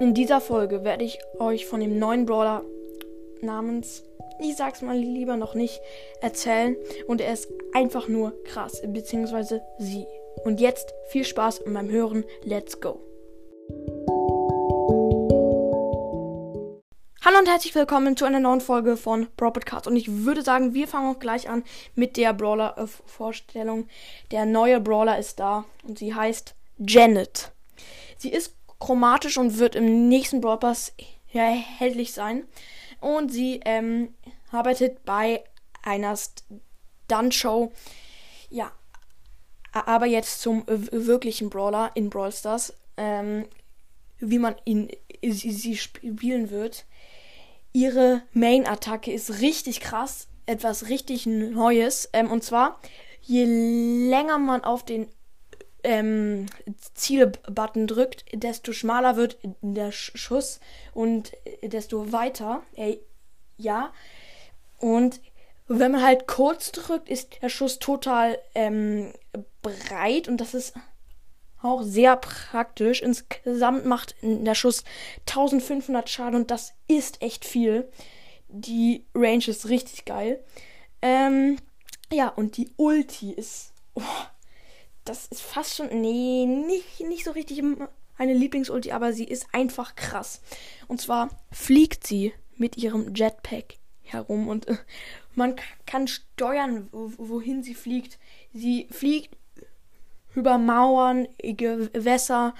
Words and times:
In 0.00 0.14
dieser 0.14 0.40
Folge 0.40 0.84
werde 0.84 1.02
ich 1.02 1.18
euch 1.40 1.66
von 1.66 1.80
dem 1.80 1.98
neuen 1.98 2.24
Brawler 2.24 2.64
namens, 3.40 4.04
ich 4.38 4.54
sag's 4.54 4.80
mal 4.80 4.96
lieber 4.96 5.36
noch 5.36 5.54
nicht, 5.54 5.80
erzählen. 6.20 6.76
Und 7.08 7.20
er 7.20 7.32
ist 7.32 7.48
einfach 7.72 8.06
nur 8.06 8.32
krass, 8.44 8.80
beziehungsweise 8.86 9.60
sie. 9.78 10.06
Und 10.44 10.60
jetzt 10.60 10.94
viel 11.08 11.24
Spaß 11.24 11.64
beim 11.64 11.90
Hören. 11.90 12.24
Let's 12.44 12.80
go. 12.80 13.00
Hallo 17.24 17.38
und 17.40 17.48
herzlich 17.48 17.74
willkommen 17.74 18.16
zu 18.16 18.24
einer 18.24 18.38
neuen 18.38 18.60
Folge 18.60 18.96
von 18.96 19.26
Brawl 19.36 19.52
Podcast. 19.52 19.88
Und 19.88 19.96
ich 19.96 20.24
würde 20.24 20.42
sagen, 20.42 20.74
wir 20.74 20.86
fangen 20.86 21.12
auch 21.12 21.18
gleich 21.18 21.48
an 21.48 21.64
mit 21.96 22.16
der 22.16 22.34
Brawler-Vorstellung. 22.34 23.88
Der 24.30 24.46
neue 24.46 24.78
Brawler 24.78 25.18
ist 25.18 25.40
da 25.40 25.64
und 25.82 25.98
sie 25.98 26.14
heißt 26.14 26.54
Janet. 26.78 27.50
Sie 28.16 28.30
ist 28.30 28.57
chromatisch 28.80 29.38
und 29.38 29.58
wird 29.58 29.74
im 29.74 30.08
nächsten 30.08 30.40
Brawl 30.40 30.58
Pass 30.58 30.92
erhältlich 31.32 32.12
sein. 32.12 32.44
Und 33.00 33.30
sie 33.30 33.60
ähm, 33.64 34.14
arbeitet 34.50 35.04
bei 35.04 35.44
einer 35.82 36.16
Stunt-Show. 36.16 37.72
Ja, 38.50 38.72
aber 39.72 40.06
jetzt 40.06 40.40
zum 40.40 40.64
wirklichen 40.66 41.50
Brawler 41.50 41.90
in 41.94 42.10
Brawl 42.10 42.32
Stars. 42.32 42.74
Ähm, 42.96 43.46
wie 44.20 44.38
man 44.38 44.56
ihn 44.64 44.90
sie, 45.22 45.52
sie 45.52 45.76
spielen 45.76 46.50
wird. 46.50 46.86
Ihre 47.72 48.22
Main-Attacke 48.32 49.12
ist 49.12 49.40
richtig 49.40 49.80
krass, 49.80 50.28
etwas 50.46 50.88
richtig 50.88 51.26
Neues. 51.26 52.08
Ähm, 52.12 52.30
und 52.30 52.42
zwar, 52.42 52.80
je 53.22 53.44
länger 53.44 54.38
man 54.38 54.64
auf 54.64 54.84
den 54.84 55.08
ähm, 55.84 56.46
Zielbutton 56.94 57.86
drückt, 57.86 58.24
desto 58.32 58.72
schmaler 58.72 59.16
wird 59.16 59.38
der 59.60 59.92
Schuss 59.92 60.60
und 60.92 61.32
desto 61.62 62.12
weiter. 62.12 62.62
Äh, 62.74 62.98
ja. 63.56 63.92
Und 64.78 65.20
wenn 65.66 65.92
man 65.92 66.02
halt 66.02 66.26
kurz 66.26 66.72
drückt, 66.72 67.08
ist 67.08 67.42
der 67.42 67.48
Schuss 67.48 67.78
total 67.78 68.38
ähm, 68.54 69.12
breit 69.62 70.28
und 70.28 70.40
das 70.40 70.54
ist 70.54 70.74
auch 71.62 71.82
sehr 71.82 72.16
praktisch. 72.16 73.02
Insgesamt 73.02 73.84
macht 73.84 74.14
der 74.22 74.54
Schuss 74.54 74.84
1500 75.28 76.08
Schaden 76.08 76.36
und 76.36 76.50
das 76.50 76.74
ist 76.86 77.20
echt 77.22 77.44
viel. 77.44 77.90
Die 78.48 79.04
Range 79.14 79.44
ist 79.46 79.68
richtig 79.68 80.04
geil. 80.04 80.42
Ähm, 81.02 81.58
ja, 82.10 82.28
und 82.28 82.56
die 82.56 82.70
Ulti 82.76 83.32
ist. 83.32 83.72
Oh, 83.94 84.02
das 85.08 85.26
ist 85.26 85.42
fast 85.42 85.76
schon. 85.76 85.88
Nee, 86.00 86.46
nicht, 86.46 87.00
nicht 87.00 87.24
so 87.24 87.30
richtig 87.30 87.62
eine 88.16 88.34
Lieblingsulti, 88.34 88.92
aber 88.92 89.12
sie 89.12 89.24
ist 89.24 89.46
einfach 89.52 89.94
krass. 89.94 90.40
Und 90.86 91.00
zwar 91.00 91.30
fliegt 91.50 92.06
sie 92.06 92.32
mit 92.56 92.76
ihrem 92.76 93.14
Jetpack 93.14 93.76
herum 94.02 94.48
und 94.48 94.68
äh, 94.68 94.76
man 95.34 95.54
kann 95.86 96.08
steuern, 96.08 96.88
wohin 96.92 97.62
sie 97.62 97.74
fliegt. 97.74 98.18
Sie 98.52 98.88
fliegt 98.90 99.36
über 100.34 100.58
Mauern, 100.58 101.28
Gewässer 101.38 102.54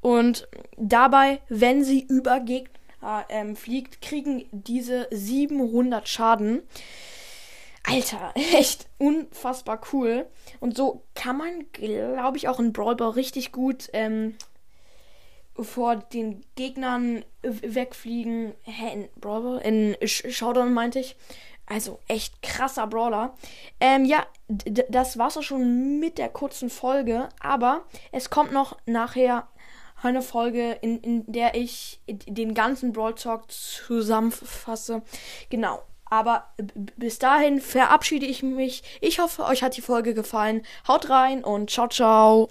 und 0.00 0.48
dabei, 0.76 1.40
wenn 1.48 1.84
sie 1.84 2.02
über 2.02 2.40
Gegner 2.40 3.24
ähm, 3.28 3.56
fliegt, 3.56 4.02
kriegen 4.02 4.46
diese 4.50 5.06
700 5.10 6.08
Schaden. 6.08 6.62
Alter, 7.88 8.32
echt 8.54 8.86
unfassbar 8.98 9.80
cool. 9.92 10.26
Und 10.60 10.76
so 10.76 11.04
kann 11.14 11.36
man, 11.36 11.66
glaube 11.72 12.36
ich, 12.36 12.48
auch 12.48 12.60
in 12.60 12.72
Brawl 12.72 12.96
Ball 12.96 13.10
richtig 13.10 13.52
gut 13.52 13.88
ähm, 13.92 14.34
vor 15.54 15.96
den 15.96 16.44
Gegnern 16.54 17.24
wegfliegen. 17.42 18.54
Hä, 18.62 18.92
in 18.92 19.08
Brawl 19.20 19.42
Ball? 19.42 19.58
In 19.60 19.96
Showdown 20.06 20.72
meinte 20.72 21.00
ich. 21.00 21.16
Also 21.66 21.98
echt 22.08 22.40
krasser 22.40 22.86
Brawler. 22.86 23.34
Ähm, 23.78 24.06
ja, 24.06 24.26
das 24.48 25.18
war's 25.18 25.36
auch 25.36 25.42
schon 25.42 26.00
mit 26.00 26.16
der 26.16 26.30
kurzen 26.30 26.70
Folge. 26.70 27.28
Aber 27.40 27.84
es 28.10 28.30
kommt 28.30 28.52
noch 28.52 28.78
nachher 28.86 29.48
eine 30.02 30.22
Folge, 30.22 30.78
in, 30.80 30.98
in 31.00 31.30
der 31.30 31.54
ich 31.54 32.00
den 32.06 32.54
ganzen 32.54 32.92
Brawl 32.92 33.14
Talk 33.14 33.50
zusammenfasse. 33.50 35.02
Genau. 35.50 35.82
Aber 36.10 36.48
bis 36.96 37.18
dahin 37.18 37.60
verabschiede 37.60 38.26
ich 38.26 38.42
mich. 38.42 38.82
Ich 39.00 39.18
hoffe, 39.18 39.44
euch 39.44 39.62
hat 39.62 39.76
die 39.76 39.82
Folge 39.82 40.14
gefallen. 40.14 40.62
Haut 40.86 41.10
rein 41.10 41.44
und 41.44 41.70
ciao, 41.70 41.88
ciao. 41.88 42.46